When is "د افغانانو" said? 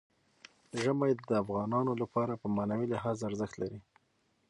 1.29-1.93